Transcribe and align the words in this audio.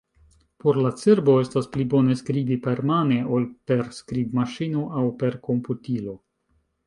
Por 0.61 0.77
la 0.83 0.91
cerbo, 1.01 1.35
estas 1.41 1.67
pli 1.75 1.83
bone 1.91 2.15
skribi 2.21 2.57
permane 2.63 3.19
ol 3.39 3.45
per 3.71 3.85
skribmaŝino 3.99 4.87
aŭ 5.03 5.07
per 5.23 5.37
komputilo. 5.49 6.19